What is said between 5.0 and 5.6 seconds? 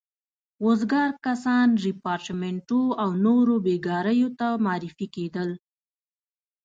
کېدل.